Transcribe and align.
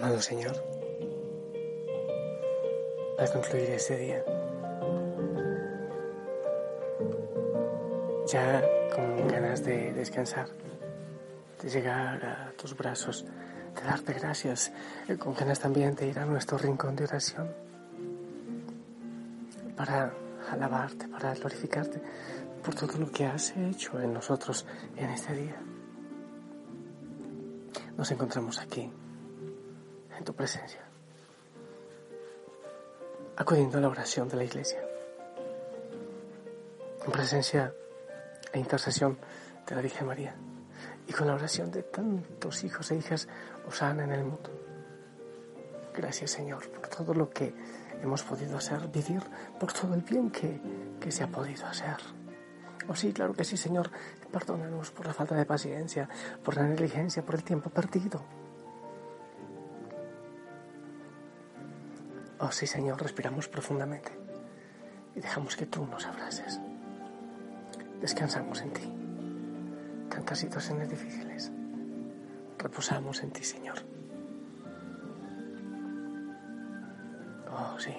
Amado 0.00 0.22
Señor, 0.22 0.56
al 3.18 3.32
concluir 3.32 3.68
este 3.68 3.98
día, 3.98 4.24
ya 8.26 8.62
con 8.94 9.28
ganas 9.28 9.62
de 9.62 9.92
descansar, 9.92 10.48
de 11.62 11.68
llegar 11.68 12.24
a 12.24 12.52
tus 12.56 12.74
brazos, 12.74 13.26
de 13.26 13.82
darte 13.82 14.14
gracias, 14.14 14.72
eh, 15.06 15.18
con 15.18 15.34
ganas 15.34 15.60
también 15.60 15.94
de 15.94 16.06
ir 16.06 16.18
a 16.18 16.24
nuestro 16.24 16.56
rincón 16.56 16.96
de 16.96 17.04
oración 17.04 17.52
para 19.76 20.14
alabarte, 20.50 21.08
para 21.08 21.34
glorificarte 21.34 22.00
por 22.64 22.74
todo 22.74 22.96
lo 22.96 23.12
que 23.12 23.26
has 23.26 23.54
hecho 23.54 24.00
en 24.00 24.14
nosotros 24.14 24.64
en 24.96 25.10
este 25.10 25.34
día. 25.34 25.60
Nos 27.98 28.10
encontramos 28.10 28.58
aquí 28.60 28.90
en 30.20 30.24
tu 30.24 30.34
presencia, 30.34 30.82
acudiendo 33.36 33.78
a 33.78 33.80
la 33.80 33.88
oración 33.88 34.28
de 34.28 34.36
la 34.36 34.44
iglesia, 34.44 34.80
en 37.04 37.10
presencia 37.10 37.72
e 38.52 38.58
intercesión 38.58 39.18
de 39.66 39.74
la 39.74 39.80
Virgen 39.80 40.06
María 40.06 40.34
y 41.08 41.12
con 41.14 41.26
la 41.26 41.34
oración 41.34 41.70
de 41.70 41.82
tantos 41.82 42.62
hijos 42.64 42.90
e 42.90 42.96
hijas 42.96 43.28
Osana 43.66 44.04
en 44.04 44.12
el 44.12 44.24
mundo. 44.24 44.50
Gracias 45.96 46.32
Señor 46.32 46.68
por 46.68 46.86
todo 46.88 47.14
lo 47.14 47.30
que 47.30 47.54
hemos 48.02 48.22
podido 48.22 48.58
hacer, 48.58 48.88
vivir, 48.88 49.22
por 49.58 49.72
todo 49.72 49.94
el 49.94 50.02
bien 50.02 50.30
que, 50.30 50.60
que 51.00 51.10
se 51.10 51.24
ha 51.24 51.28
podido 51.28 51.64
hacer. 51.66 51.96
Oh 52.88 52.94
sí, 52.94 53.12
claro 53.12 53.32
que 53.34 53.44
sí, 53.44 53.56
Señor. 53.56 53.90
Perdónanos 54.32 54.90
por 54.90 55.06
la 55.06 55.14
falta 55.14 55.34
de 55.34 55.44
paciencia, 55.44 56.08
por 56.42 56.56
la 56.56 56.64
negligencia, 56.64 57.24
por 57.24 57.36
el 57.36 57.44
tiempo 57.44 57.70
perdido. 57.70 58.39
Oh 62.50 62.52
sí, 62.52 62.66
Señor, 62.66 63.00
respiramos 63.00 63.46
profundamente 63.46 64.10
y 65.14 65.20
dejamos 65.20 65.54
que 65.54 65.66
tú 65.66 65.86
nos 65.86 66.04
abraces. 66.04 66.60
Descansamos 68.00 68.60
en 68.62 68.72
ti. 68.72 68.92
Tantas 70.08 70.40
situaciones 70.40 70.90
difíciles. 70.90 71.52
Reposamos 72.58 73.22
en 73.22 73.30
ti, 73.30 73.44
Señor. 73.44 73.76
Oh 77.52 77.78
sí. 77.78 77.94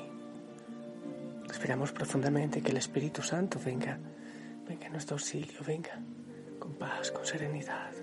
Respiramos 1.48 1.94
profundamente 1.94 2.62
que 2.62 2.72
el 2.72 2.78
Espíritu 2.78 3.22
Santo 3.22 3.58
venga, 3.64 4.00
venga 4.68 4.88
en 4.88 4.92
nuestro 4.92 5.16
auxilio, 5.16 5.62
venga 5.66 5.98
con 6.60 6.74
paz, 6.74 7.10
con 7.12 7.26
serenidad. 7.26 7.94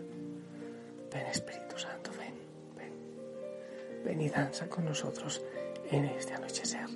Ven 1.13 1.27
Espíritu 1.27 1.77
Santo, 1.77 2.11
ven, 2.19 2.33
ven. 2.75 4.03
Ven 4.03 4.21
y 4.23 4.31
danza 4.31 4.67
con 4.67 4.87
nosotros 4.87 5.43
en 5.91 6.05
este 6.07 6.35
anochecer. 6.35 6.87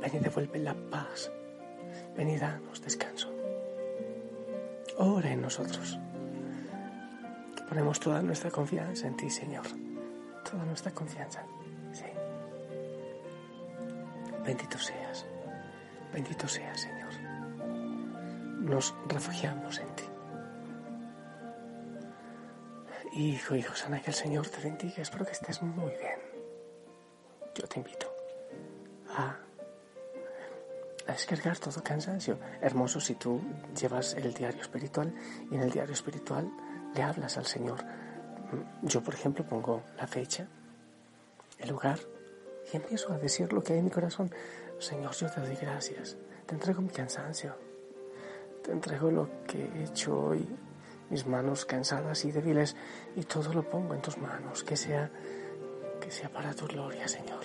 Ven 0.00 0.10
y 0.14 0.18
devuelve 0.18 0.58
la 0.58 0.74
paz. 0.74 1.30
Ven 2.16 2.30
y 2.30 2.36
danos 2.36 2.82
descanso. 2.82 3.32
Ora 4.98 5.30
en 5.30 5.40
nosotros. 5.40 5.98
Que 7.56 7.62
ponemos 7.62 8.00
toda 8.00 8.22
nuestra 8.22 8.50
confianza 8.50 9.06
en 9.06 9.16
ti, 9.16 9.30
Señor. 9.30 9.66
Toda 10.48 10.64
nuestra 10.64 10.92
confianza. 10.92 11.44
Sí. 11.92 12.04
Bendito 14.44 14.78
seas. 14.78 15.24
Bendito 16.12 16.48
seas, 16.48 16.80
Señor. 16.80 17.12
Nos 18.60 18.94
refugiamos 19.08 19.78
en 19.78 19.94
ti. 19.94 20.04
Hijo, 23.14 23.54
hijo 23.54 23.74
sana, 23.74 24.00
que 24.00 24.10
el 24.10 24.16
Señor 24.16 24.48
te 24.48 24.60
bendiga. 24.62 25.02
Espero 25.02 25.24
que 25.24 25.32
estés 25.32 25.62
muy 25.62 25.90
bien 25.90 26.31
yo 27.54 27.66
te 27.66 27.78
invito 27.78 28.06
a, 29.10 29.36
a 31.06 31.12
descargar 31.12 31.58
todo 31.58 31.82
cansancio. 31.82 32.38
Hermoso 32.60 33.00
si 33.00 33.14
tú 33.14 33.40
llevas 33.78 34.14
el 34.14 34.32
diario 34.34 34.60
espiritual 34.60 35.12
y 35.50 35.54
en 35.54 35.62
el 35.62 35.70
diario 35.70 35.92
espiritual 35.92 36.50
le 36.94 37.02
hablas 37.02 37.36
al 37.38 37.46
Señor. 37.46 37.84
Yo, 38.82 39.02
por 39.02 39.14
ejemplo, 39.14 39.44
pongo 39.46 39.82
la 39.96 40.06
fecha, 40.06 40.46
el 41.58 41.70
lugar 41.70 41.98
y 42.72 42.76
empiezo 42.76 43.12
a 43.12 43.18
decir 43.18 43.52
lo 43.52 43.62
que 43.62 43.72
hay 43.72 43.78
en 43.78 43.86
mi 43.86 43.90
corazón. 43.90 44.30
Señor, 44.78 45.12
yo 45.12 45.30
te 45.30 45.40
doy 45.40 45.56
gracias. 45.56 46.16
Te 46.46 46.54
entrego 46.54 46.82
mi 46.82 46.90
cansancio. 46.90 47.54
Te 48.62 48.72
entrego 48.72 49.10
lo 49.10 49.28
que 49.46 49.64
he 49.64 49.84
hecho 49.84 50.18
hoy, 50.18 50.48
mis 51.10 51.26
manos 51.26 51.64
cansadas 51.64 52.24
y 52.24 52.32
débiles, 52.32 52.76
y 53.16 53.22
todo 53.24 53.52
lo 53.52 53.68
pongo 53.68 53.94
en 53.94 54.02
tus 54.02 54.18
manos. 54.18 54.62
Que 54.62 54.76
sea 54.76 55.10
que 56.02 56.10
sea 56.10 56.28
para 56.28 56.52
tu 56.52 56.66
gloria, 56.66 57.06
Señor. 57.06 57.44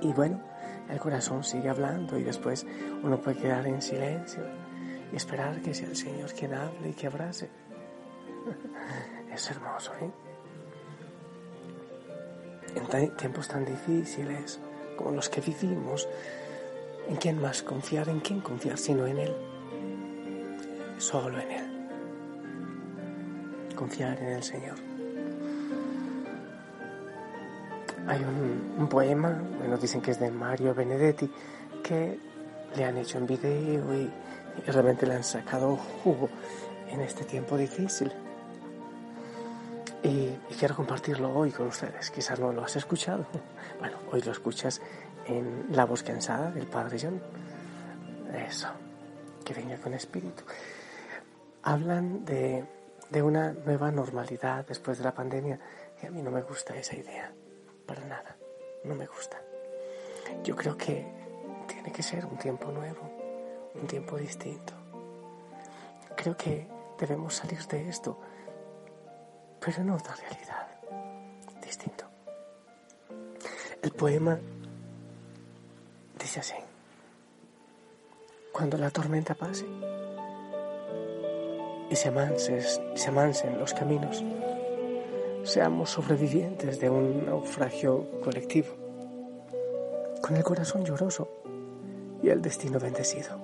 Y 0.00 0.12
bueno, 0.12 0.40
el 0.88 0.98
corazón 0.98 1.44
sigue 1.44 1.68
hablando 1.68 2.18
y 2.18 2.24
después 2.24 2.66
uno 3.02 3.20
puede 3.20 3.38
quedar 3.38 3.66
en 3.66 3.82
silencio 3.82 4.42
y 5.12 5.16
esperar 5.16 5.60
que 5.60 5.74
sea 5.74 5.88
el 5.88 5.96
Señor 5.96 6.32
quien 6.32 6.54
hable 6.54 6.88
y 6.88 6.92
que 6.92 7.06
abrace. 7.06 7.48
Es 9.32 9.50
hermoso, 9.50 9.92
¿eh? 10.00 10.10
En 12.76 13.16
tiempos 13.16 13.48
tan 13.48 13.64
difíciles 13.64 14.60
como 14.96 15.10
los 15.10 15.28
que 15.28 15.40
vivimos, 15.40 16.08
¿en 17.08 17.16
quién 17.16 17.40
más 17.40 17.64
confiar? 17.64 18.08
¿En 18.08 18.20
quién 18.20 18.40
confiar 18.40 18.78
sino 18.78 19.06
en 19.06 19.18
Él? 19.18 19.34
Solo 20.98 21.40
en 21.40 21.50
Él. 21.50 21.64
Confiar 23.74 24.20
en 24.20 24.28
el 24.28 24.42
Señor. 24.44 24.93
Hay 28.06 28.22
un, 28.22 28.86
poema, 28.88 29.42
bueno, 29.58 29.78
dicen 29.78 30.02
que 30.02 30.10
es 30.10 30.20
de 30.20 30.30
Mario 30.30 30.74
Benedetti, 30.74 31.30
que 31.82 32.18
le 32.76 32.84
han 32.84 32.98
hecho 32.98 33.16
en 33.16 33.26
video 33.26 33.94
y, 33.94 34.10
realmente 34.66 35.06
le 35.06 35.14
han 35.14 35.24
sacado 35.24 35.76
jugo 35.76 36.28
en 36.88 37.00
este 37.00 37.24
tiempo 37.24 37.56
difícil. 37.56 38.12
Y, 40.02 40.36
quiero 40.58 40.76
compartirlo 40.76 41.34
hoy 41.34 41.50
con 41.50 41.68
ustedes. 41.68 42.10
Quizás 42.10 42.38
no 42.38 42.52
lo 42.52 42.62
has 42.64 42.76
escuchado. 42.76 43.26
Bueno, 43.80 43.96
hoy 44.12 44.20
lo 44.22 44.32
escuchas 44.32 44.80
en 45.26 45.66
La 45.70 45.84
voz 45.84 46.02
cansada 46.02 46.50
del 46.50 46.66
Padre 46.66 46.98
John. 47.00 47.20
Eso, 48.46 48.68
que 49.44 49.52
venga 49.52 49.76
con 49.78 49.94
espíritu. 49.94 50.44
Hablan 51.62 52.24
de, 52.24 52.64
de 53.10 53.22
una 53.22 53.52
nueva 53.52 53.90
normalidad 53.90 54.66
después 54.66 54.98
de 54.98 55.04
la 55.04 55.12
pandemia 55.12 55.58
y 56.02 56.06
a 56.06 56.10
mí 56.10 56.22
no 56.22 56.30
me 56.30 56.42
gusta 56.42 56.76
esa 56.76 56.96
idea 56.96 57.32
para 57.86 58.04
nada, 58.04 58.36
no 58.84 58.94
me 58.94 59.06
gusta. 59.06 59.40
Yo 60.42 60.56
creo 60.56 60.76
que 60.76 61.06
tiene 61.66 61.92
que 61.92 62.02
ser 62.02 62.24
un 62.26 62.38
tiempo 62.38 62.70
nuevo, 62.70 63.10
un 63.74 63.86
tiempo 63.86 64.16
distinto. 64.16 64.72
Creo 66.16 66.36
que 66.36 66.66
debemos 66.98 67.34
salir 67.34 67.64
de 67.66 67.88
esto, 67.88 68.18
pero 69.60 69.82
en 69.82 69.90
otra 69.90 70.14
realidad, 70.14 70.68
distinto. 71.60 72.04
El 73.82 73.92
poema 73.92 74.38
Dice 76.24 76.40
así, 76.40 76.54
cuando 78.50 78.78
la 78.78 78.88
tormenta 78.90 79.34
pase 79.34 79.66
y 81.90 81.96
se, 81.96 82.62
se 82.94 83.08
amansen 83.08 83.58
los 83.58 83.74
caminos, 83.74 84.24
seamos 85.44 85.90
sobrevivientes 85.90 86.80
de 86.80 86.88
un 86.88 87.26
naufragio 87.26 88.20
colectivo, 88.22 88.74
con 90.22 90.36
el 90.36 90.42
corazón 90.42 90.84
lloroso 90.84 91.28
y 92.22 92.30
el 92.30 92.40
destino 92.40 92.80
bendecido. 92.80 93.38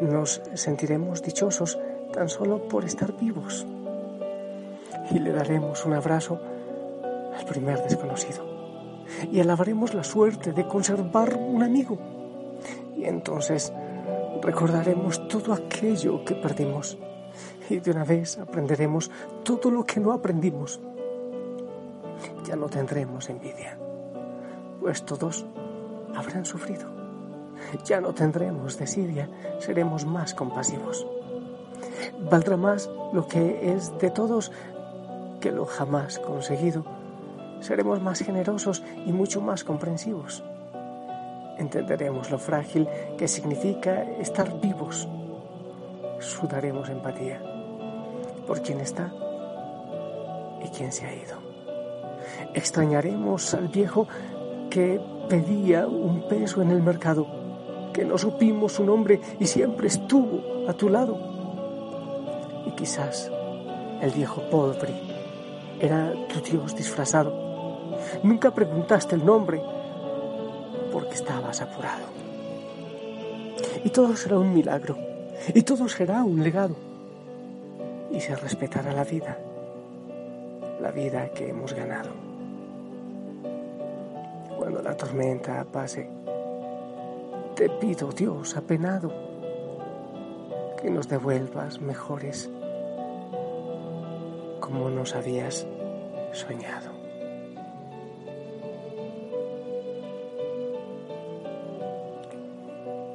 Nos 0.00 0.42
sentiremos 0.54 1.22
dichosos 1.22 1.78
tan 2.12 2.28
solo 2.28 2.68
por 2.68 2.84
estar 2.84 3.16
vivos. 3.16 3.64
Y 5.10 5.20
le 5.20 5.32
daremos 5.32 5.86
un 5.86 5.94
abrazo 5.94 6.40
al 7.36 7.44
primer 7.46 7.82
desconocido. 7.84 8.44
Y 9.30 9.40
alabaremos 9.40 9.94
la 9.94 10.04
suerte 10.04 10.52
de 10.52 10.66
conservar 10.66 11.34
un 11.36 11.62
amigo. 11.62 11.98
Y 12.96 13.04
entonces 13.04 13.72
recordaremos 14.42 15.26
todo 15.28 15.54
aquello 15.54 16.24
que 16.24 16.34
perdimos 16.34 16.98
y 17.70 17.80
de 17.80 17.90
una 17.90 18.04
vez 18.04 18.38
aprenderemos 18.38 19.10
todo 19.44 19.70
lo 19.70 19.84
que 19.84 20.00
no 20.00 20.12
aprendimos. 20.12 20.80
Ya 22.44 22.56
no 22.56 22.66
tendremos 22.68 23.28
envidia, 23.28 23.78
pues 24.80 25.04
todos 25.04 25.44
habrán 26.14 26.44
sufrido. 26.44 26.88
Ya 27.84 28.00
no 28.00 28.14
tendremos 28.14 28.78
desidia, 28.78 29.28
seremos 29.58 30.06
más 30.06 30.32
compasivos. 30.34 31.06
Valdrá 32.30 32.56
más 32.56 32.88
lo 33.12 33.26
que 33.26 33.72
es 33.72 33.96
de 33.98 34.10
todos 34.10 34.50
que 35.40 35.52
lo 35.52 35.66
jamás 35.66 36.18
conseguido. 36.18 36.84
Seremos 37.60 38.00
más 38.00 38.20
generosos 38.20 38.82
y 39.04 39.12
mucho 39.12 39.40
más 39.40 39.64
comprensivos. 39.64 40.42
Entenderemos 41.58 42.30
lo 42.30 42.38
frágil 42.38 42.88
que 43.18 43.28
significa 43.28 44.02
estar 44.02 44.60
vivos. 44.60 45.08
Sudaremos 46.20 46.88
empatía 46.88 47.57
por 48.48 48.62
quien 48.62 48.80
está 48.80 49.12
y 50.64 50.68
quien 50.70 50.90
se 50.90 51.06
ha 51.06 51.14
ido. 51.14 51.36
Extrañaremos 52.54 53.52
al 53.52 53.68
viejo 53.68 54.08
que 54.70 54.98
pedía 55.28 55.86
un 55.86 56.26
peso 56.26 56.62
en 56.62 56.70
el 56.70 56.82
mercado, 56.82 57.26
que 57.92 58.06
no 58.06 58.16
supimos 58.16 58.72
su 58.72 58.84
nombre 58.84 59.20
y 59.38 59.46
siempre 59.46 59.88
estuvo 59.88 60.66
a 60.66 60.72
tu 60.72 60.88
lado. 60.88 61.18
Y 62.66 62.70
quizás 62.70 63.30
el 64.00 64.10
viejo 64.12 64.40
pobre 64.50 64.94
era 65.78 66.14
tu 66.28 66.40
Dios 66.40 66.74
disfrazado. 66.74 67.32
Nunca 68.22 68.50
preguntaste 68.52 69.14
el 69.14 69.26
nombre 69.26 69.60
porque 70.90 71.14
estabas 71.14 71.60
apurado. 71.60 72.06
Y 73.84 73.90
todo 73.90 74.16
será 74.16 74.38
un 74.38 74.54
milagro, 74.54 74.96
y 75.54 75.62
todo 75.62 75.88
será 75.88 76.24
un 76.24 76.42
legado 76.42 76.87
y 78.10 78.20
se 78.20 78.34
respetará 78.36 78.92
la 78.92 79.04
vida, 79.04 79.38
la 80.80 80.90
vida 80.90 81.30
que 81.30 81.48
hemos 81.48 81.72
ganado. 81.74 82.10
Cuando 84.56 84.82
la 84.82 84.96
tormenta 84.96 85.64
pase, 85.64 86.08
te 87.54 87.68
pido, 87.68 88.12
Dios 88.12 88.56
apenado, 88.56 89.12
que 90.80 90.90
nos 90.90 91.08
devuelvas 91.08 91.80
mejores 91.80 92.50
como 94.60 94.90
nos 94.90 95.14
habías 95.14 95.66
soñado. 96.32 96.92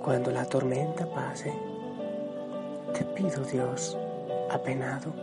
Cuando 0.04 0.31
la 0.31 0.46
tormenta 0.46 1.06
pase, 1.06 1.54
te 2.94 3.06
pido, 3.06 3.42
Dios, 3.46 3.98
apenado, 4.53 5.13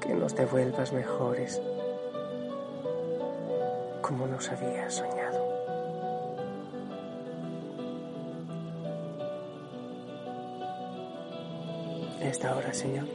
que 0.00 0.14
nos 0.14 0.34
devuelvas 0.34 0.92
mejores 0.92 1.60
como 4.00 4.26
nos 4.26 4.50
habías 4.50 4.94
soñado. 4.94 5.54
esta 12.20 12.56
hora, 12.56 12.72
Señor, 12.74 13.06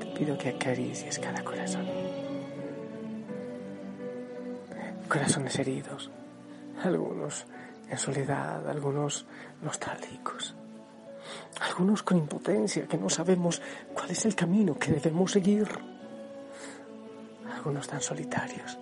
te 0.00 0.06
pido 0.18 0.36
que 0.36 0.50
acaricies 0.50 1.18
cada 1.18 1.42
corazón. 1.42 1.86
Corazones 5.08 5.58
heridos, 5.58 6.10
algunos 6.82 7.46
en 7.88 7.96
soledad, 7.96 8.68
algunos 8.68 9.24
nostálgicos 9.62 10.54
algunos 11.60 12.02
con 12.02 12.18
impotencia, 12.18 12.86
que 12.86 12.98
no 12.98 13.08
sabemos 13.08 13.62
cuál 13.94 14.10
es 14.10 14.24
el 14.24 14.34
camino 14.34 14.78
que 14.78 14.92
debemos 14.92 15.32
seguir. 15.32 15.68
Algunos 17.54 17.88
tan 17.88 18.00
solitarios, 18.00 18.78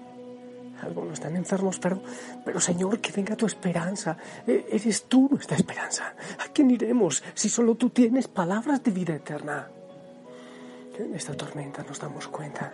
algunos 0.82 1.20
tan 1.20 1.36
enfermos, 1.36 1.78
pero, 1.78 2.02
pero 2.44 2.60
Señor, 2.60 3.00
que 3.00 3.12
venga 3.12 3.36
tu 3.36 3.46
esperanza. 3.46 4.16
E, 4.46 4.66
eres 4.70 5.04
tú 5.04 5.28
nuestra 5.30 5.56
esperanza. 5.56 6.14
¿A 6.44 6.52
quién 6.52 6.70
iremos 6.70 7.22
si 7.34 7.48
solo 7.48 7.76
tú 7.76 7.90
tienes 7.90 8.28
palabras 8.28 8.82
de 8.82 8.90
vida 8.90 9.14
eterna? 9.14 9.68
En 10.98 11.14
esta 11.14 11.36
tormenta 11.36 11.82
nos 11.82 11.98
damos 11.98 12.28
cuenta 12.28 12.72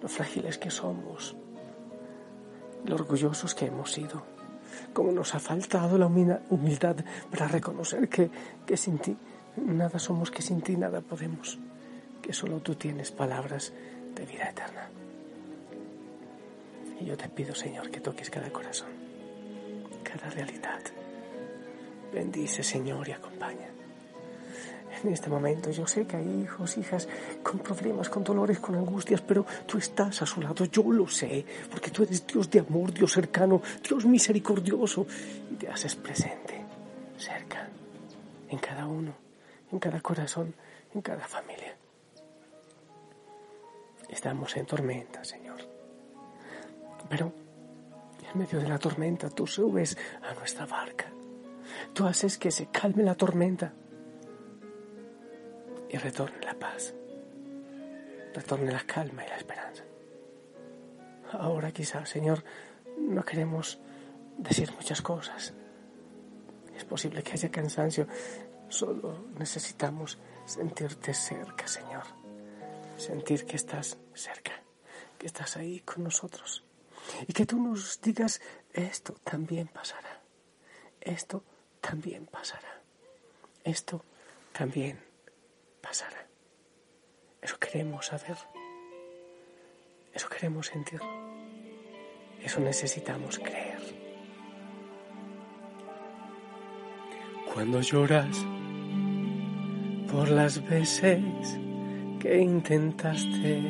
lo 0.00 0.08
frágiles 0.08 0.58
que 0.58 0.70
somos, 0.70 1.34
lo 2.84 2.94
orgullosos 2.94 3.54
que 3.54 3.66
hemos 3.66 3.92
sido 3.92 4.35
cómo 4.96 5.12
nos 5.12 5.34
ha 5.34 5.38
faltado 5.38 5.98
la 5.98 6.06
humildad 6.06 6.96
para 7.30 7.46
reconocer 7.46 8.08
que, 8.08 8.30
que 8.64 8.78
sin 8.78 8.96
ti 8.96 9.14
nada 9.58 9.98
somos, 9.98 10.30
que 10.30 10.40
sin 10.40 10.62
ti 10.62 10.74
nada 10.74 11.02
podemos, 11.02 11.58
que 12.22 12.32
solo 12.32 12.60
tú 12.60 12.76
tienes 12.76 13.10
palabras 13.10 13.74
de 14.14 14.24
vida 14.24 14.48
eterna. 14.48 14.88
Y 16.98 17.04
yo 17.04 17.14
te 17.14 17.28
pido, 17.28 17.54
Señor, 17.54 17.90
que 17.90 18.00
toques 18.00 18.30
cada 18.30 18.50
corazón, 18.50 18.88
cada 20.02 20.30
realidad. 20.30 20.80
Bendice, 22.10 22.62
Señor, 22.62 23.06
y 23.06 23.12
acompaña 23.12 23.68
en 25.02 25.12
este 25.12 25.28
momento. 25.28 25.70
Yo 25.70 25.86
sé 25.86 26.06
que 26.06 26.16
hay 26.16 26.42
hijos, 26.42 26.76
hijas 26.78 27.08
con 27.42 27.58
problemas, 27.58 28.08
con 28.08 28.24
dolores, 28.24 28.58
con 28.58 28.74
angustias, 28.74 29.20
pero 29.20 29.44
tú 29.66 29.78
estás 29.78 30.22
a 30.22 30.26
su 30.26 30.40
lado, 30.40 30.64
yo 30.66 30.82
lo 30.90 31.08
sé, 31.08 31.44
porque 31.70 31.90
tú 31.90 32.02
eres 32.02 32.26
Dios 32.26 32.50
de 32.50 32.60
amor, 32.60 32.92
Dios 32.92 33.12
cercano, 33.12 33.62
Dios 33.86 34.04
misericordioso, 34.04 35.06
y 35.50 35.54
te 35.54 35.68
haces 35.68 35.94
presente, 35.96 36.64
cerca, 37.18 37.68
en 38.48 38.58
cada 38.58 38.86
uno, 38.86 39.12
en 39.72 39.78
cada 39.78 40.00
corazón, 40.00 40.54
en 40.94 41.02
cada 41.02 41.26
familia. 41.26 41.76
Estamos 44.08 44.56
en 44.56 44.66
tormenta, 44.66 45.24
Señor. 45.24 45.58
Pero 47.08 47.32
en 48.32 48.38
medio 48.38 48.60
de 48.60 48.68
la 48.68 48.78
tormenta 48.78 49.30
tú 49.30 49.46
subes 49.46 49.96
a 50.22 50.34
nuestra 50.34 50.66
barca. 50.66 51.06
Tú 51.92 52.06
haces 52.06 52.38
que 52.38 52.50
se 52.50 52.66
calme 52.66 53.02
la 53.02 53.14
tormenta 53.14 53.72
retorne 55.98 56.40
la 56.42 56.54
paz, 56.54 56.94
retorne 58.34 58.72
la 58.72 58.84
calma 58.84 59.24
y 59.24 59.28
la 59.28 59.36
esperanza. 59.36 59.84
Ahora 61.32 61.72
quizás, 61.72 62.08
Señor, 62.08 62.44
no 62.98 63.24
queremos 63.24 63.78
decir 64.38 64.72
muchas 64.72 65.02
cosas. 65.02 65.54
Es 66.76 66.84
posible 66.84 67.22
que 67.22 67.32
haya 67.32 67.50
cansancio, 67.50 68.06
solo 68.68 69.26
necesitamos 69.38 70.18
sentirte 70.44 71.14
cerca, 71.14 71.66
Señor. 71.66 72.04
Sentir 72.96 73.44
que 73.44 73.56
estás 73.56 73.98
cerca, 74.14 74.52
que 75.18 75.26
estás 75.26 75.56
ahí 75.56 75.80
con 75.80 76.04
nosotros. 76.04 76.64
Y 77.26 77.32
que 77.32 77.46
tú 77.46 77.60
nos 77.60 78.00
digas, 78.00 78.40
esto 78.72 79.14
también 79.24 79.68
pasará, 79.68 80.20
esto 81.00 81.44
también 81.80 82.26
pasará, 82.26 82.82
esto 83.64 84.04
también 84.52 85.05
Eso 87.42 87.58
queremos 87.58 88.06
saber. 88.06 88.36
Eso 90.12 90.28
queremos 90.28 90.66
sentir. 90.66 91.00
Eso 92.42 92.60
necesitamos 92.60 93.38
creer. 93.38 93.80
Cuando 97.52 97.80
lloras 97.80 98.36
por 100.10 100.28
las 100.28 100.66
veces 100.68 101.22
que 102.20 102.40
intentaste 102.40 103.62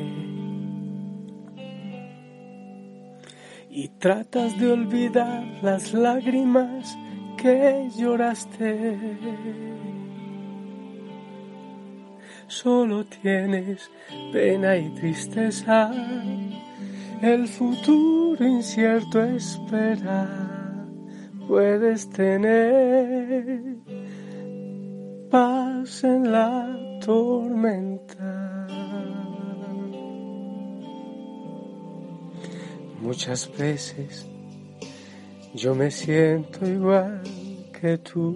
y 3.69 3.87
tratas 3.99 4.59
de 4.59 4.71
olvidar 4.71 5.43
las 5.61 5.93
lágrimas 5.93 6.97
que 7.37 7.89
lloraste 7.95 8.97
solo 12.47 13.05
tienes 13.05 13.89
pena 14.31 14.77
y 14.77 14.89
tristeza, 14.95 15.91
el 17.21 17.47
futuro 17.47 18.45
incierto 18.45 19.23
espera 19.23 20.47
puedes 21.47 22.09
tener 22.09 23.77
paz 25.31 26.03
en 26.03 26.31
la 26.31 26.99
tormenta. 27.03 28.67
Muchas 33.01 33.49
veces 33.57 34.27
yo 35.53 35.73
me 35.73 35.89
siento 35.89 36.67
igual 36.67 37.21
que 37.79 37.97
tú. 37.99 38.35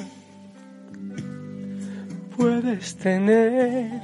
Puedes 2.41 2.95
tener 2.95 4.01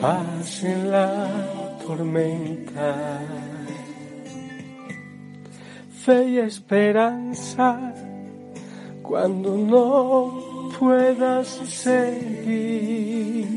paz 0.00 0.62
en 0.62 0.92
la 0.92 1.76
tormenta, 1.84 3.18
fe 6.04 6.28
y 6.28 6.38
esperanza 6.38 7.92
cuando 9.02 9.56
no 9.56 10.70
puedas 10.78 11.48
seguir, 11.48 13.48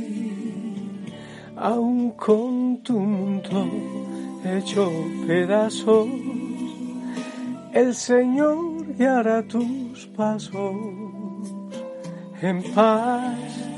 aún 1.57 2.09
con 2.13 2.81
tu 2.81 2.99
mundo 2.99 3.67
hecho 4.43 4.91
pedazos, 5.27 6.07
el 7.73 7.93
Señor 7.93 8.95
guiará 8.97 9.43
tus 9.43 10.07
pasos 10.17 11.10
en 12.41 12.63
paz 12.73 13.71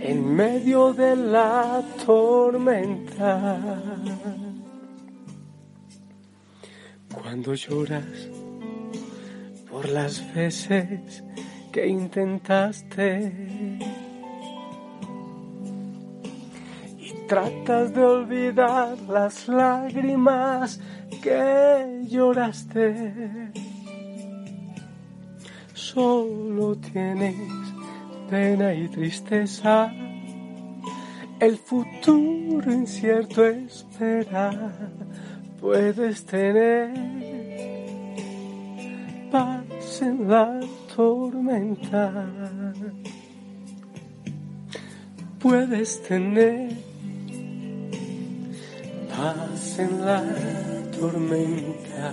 en 0.00 0.34
medio 0.34 0.92
de 0.92 1.14
la 1.14 1.82
tormenta. 2.04 3.60
Cuando 7.14 7.54
lloras 7.54 8.28
por 9.70 9.88
las 9.88 10.34
veces 10.34 11.22
que 11.70 11.86
intentaste 11.86 13.32
y 16.98 17.12
tratas 17.28 17.94
de 17.94 18.02
olvidar 18.02 18.98
las 19.08 19.46
lágrimas 19.48 20.80
que 21.22 22.02
lloraste. 22.08 23.71
Solo 25.82 26.76
tienes 26.76 27.34
pena 28.30 28.72
y 28.72 28.86
tristeza, 28.88 29.92
el 31.40 31.58
futuro 31.58 32.72
incierto 32.72 33.44
espera, 33.44 34.72
puedes 35.60 36.24
tener 36.24 36.94
paz 39.32 40.02
en 40.02 40.28
la 40.30 40.60
tormenta, 40.94 42.26
puedes 45.40 46.00
tener 46.04 46.70
paz 49.10 49.78
en 49.80 50.00
la 50.00 50.22
tormenta, 50.98 52.12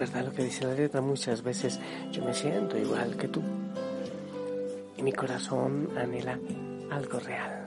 Verdad 0.00 0.24
lo 0.24 0.32
que 0.32 0.44
dice 0.44 0.64
la 0.64 0.72
letra, 0.72 1.02
muchas 1.02 1.42
veces 1.42 1.78
yo 2.10 2.24
me 2.24 2.32
siento 2.32 2.78
igual 2.78 3.18
que 3.18 3.28
tú. 3.28 3.42
Y 4.96 5.02
mi 5.02 5.12
corazón 5.12 5.90
anhela 5.94 6.38
algo 6.90 7.20
real. 7.20 7.66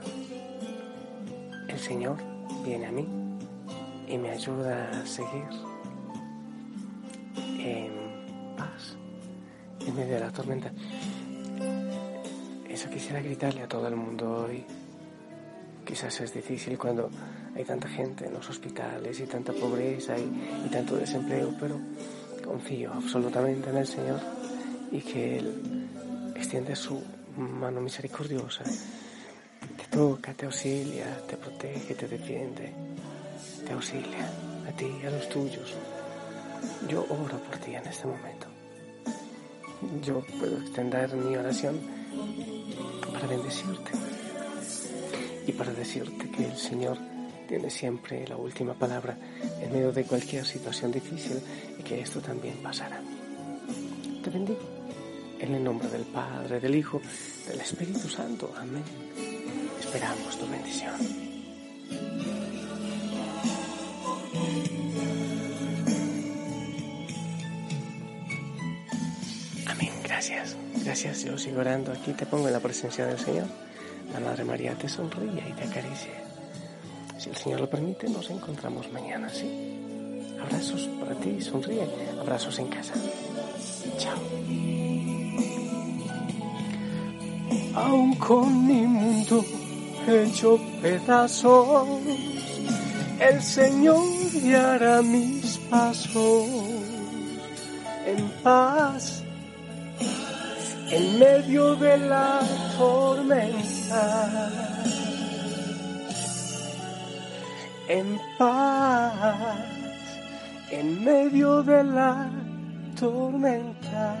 El 1.68 1.78
Señor 1.78 2.16
viene 2.64 2.86
a 2.86 2.90
mí 2.92 3.06
y 4.08 4.18
me 4.18 4.30
ayuda 4.30 4.90
a 4.90 5.06
seguir 5.06 5.46
en 7.60 8.56
paz 8.56 8.96
en 9.86 9.94
medio 9.94 10.14
de 10.14 10.20
la 10.20 10.32
tormenta. 10.32 10.72
Eso 12.68 12.90
quisiera 12.90 13.22
gritarle 13.22 13.62
a 13.62 13.68
todo 13.68 13.86
el 13.86 13.94
mundo 13.94 14.44
hoy. 14.44 14.64
Quizás 15.86 16.20
es 16.20 16.34
difícil 16.34 16.76
cuando 16.76 17.10
hay 17.54 17.64
tanta 17.64 17.86
gente 17.88 18.26
en 18.26 18.32
los 18.34 18.50
hospitales 18.50 19.20
y 19.20 19.26
tanta 19.26 19.52
pobreza 19.52 20.18
y, 20.18 20.66
y 20.66 20.68
tanto 20.68 20.96
desempleo, 20.96 21.54
pero 21.60 21.78
confío 22.44 22.92
absolutamente 22.92 23.70
en 23.70 23.76
el 23.76 23.86
Señor 23.86 24.20
y 24.92 25.00
que 25.00 25.38
Él 25.38 25.88
extiende 26.36 26.76
su 26.76 27.02
mano 27.36 27.80
misericordiosa, 27.80 28.64
te 28.64 29.84
toca, 29.90 30.34
te 30.34 30.46
auxilia, 30.46 31.06
te 31.26 31.36
protege, 31.36 31.94
te 31.94 32.06
defiende, 32.06 32.72
te 33.66 33.72
auxilia 33.72 34.28
a 34.68 34.72
ti 34.76 34.86
y 35.02 35.06
a 35.06 35.10
los 35.10 35.28
tuyos. 35.28 35.74
Yo 36.88 37.00
oro 37.08 37.38
por 37.38 37.56
ti 37.58 37.74
en 37.74 37.86
este 37.86 38.06
momento. 38.06 38.46
Yo 40.02 40.20
puedo 40.38 40.58
extender 40.58 41.14
mi 41.14 41.36
oración 41.36 41.78
para 43.12 43.26
bendecirte 43.26 43.90
y 45.46 45.52
para 45.52 45.72
decirte 45.72 46.30
que 46.30 46.46
el 46.46 46.56
Señor 46.56 46.98
tiene 47.48 47.70
siempre 47.70 48.26
la 48.26 48.36
última 48.36 48.74
palabra 48.74 49.16
en 49.60 49.72
medio 49.72 49.92
de 49.92 50.04
cualquier 50.04 50.44
situación 50.44 50.90
difícil 50.92 51.40
y 51.78 51.82
que 51.82 52.00
esto 52.00 52.20
también 52.20 52.56
pasará. 52.62 53.00
Te 54.22 54.30
bendigo 54.30 54.60
en 55.38 55.54
el 55.54 55.62
nombre 55.64 55.88
del 55.88 56.02
Padre, 56.02 56.60
del 56.60 56.74
Hijo, 56.74 57.00
del 57.46 57.60
Espíritu 57.60 58.08
Santo. 58.08 58.52
Amén. 58.56 58.82
Esperamos 59.78 60.38
tu 60.38 60.48
bendición. 60.48 60.94
Amén. 69.66 69.92
Gracias. 70.02 70.56
Gracias. 70.84 71.24
Yo 71.24 71.38
sigo 71.38 71.60
orando 71.60 71.92
aquí. 71.92 72.12
Te 72.12 72.26
pongo 72.26 72.46
en 72.46 72.54
la 72.54 72.60
presencia 72.60 73.06
del 73.06 73.18
Señor. 73.18 73.46
La 74.12 74.20
Madre 74.20 74.44
María 74.44 74.74
te 74.74 74.88
sonríe 74.88 75.42
y 75.48 75.52
te 75.52 75.64
acaricia. 75.64 76.33
Si 77.18 77.30
el 77.30 77.36
Señor 77.36 77.60
lo 77.60 77.70
permite, 77.70 78.08
nos 78.08 78.28
encontramos 78.30 78.90
mañana, 78.92 79.28
¿sí? 79.28 79.48
Abrazos 80.40 80.88
para 81.00 81.14
ti, 81.14 81.40
sonríe. 81.40 81.88
Abrazos 82.20 82.58
en 82.58 82.68
casa. 82.68 82.94
Chao. 83.98 84.18
Aún 87.74 88.14
con 88.16 88.66
mi 88.66 88.86
mundo 88.86 89.44
hecho 90.06 90.60
pedazos, 90.82 91.88
el 93.20 93.42
Señor 93.42 94.04
guiará 94.32 95.02
mis 95.02 95.58
pasos 95.70 96.46
en 98.06 98.28
paz 98.42 99.22
en 100.90 101.18
medio 101.18 101.74
de 101.76 101.96
la 101.98 102.40
tormenta 102.78 104.30
en 107.88 108.18
paz 108.38 109.64
en 110.70 111.04
medio 111.04 111.62
de 111.62 111.84
la 111.84 112.30
tormenta. 112.98 114.16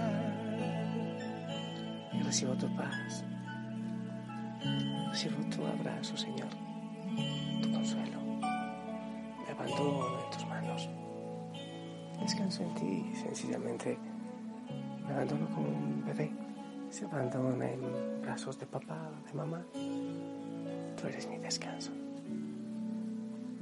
Y 2.12 2.22
recibo 2.22 2.54
tu 2.54 2.68
paz. 2.76 3.24
Recibo 5.10 5.36
tu 5.54 5.64
abrazo, 5.66 6.16
Señor, 6.16 6.48
tu 7.62 7.72
consuelo. 7.72 8.18
abandono 9.50 10.20
en 10.24 10.30
tus 10.30 10.46
manos. 10.46 10.88
Descanso 12.20 12.62
en 12.62 12.74
ti, 12.74 13.12
sencillamente 13.14 13.98
me 15.06 15.12
abandono 15.12 15.48
como 15.54 15.68
un 15.68 16.04
bebé. 16.04 16.30
Se 16.90 17.04
abandona 17.04 17.70
en 17.70 18.22
brazos 18.22 18.58
de 18.58 18.66
papá 18.66 19.10
de 19.26 19.32
mamá. 19.34 19.64
Tú 21.00 21.06
eres 21.08 21.28
mi 21.28 21.38
descanso. 21.38 21.90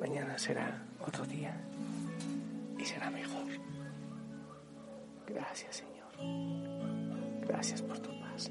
Mañana 0.03 0.37
será 0.37 0.83
otro 1.07 1.25
día 1.25 1.55
y 2.77 2.85
será 2.85 3.09
mejor. 3.09 3.47
Gracias, 5.29 5.77
Señor. 5.77 7.47
Gracias 7.47 7.81
por 7.81 8.01
tu 8.01 8.11
paz. 8.19 8.51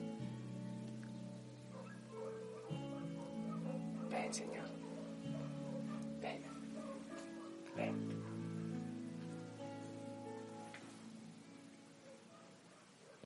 Ven, 4.10 4.34
Señor. 4.34 4.61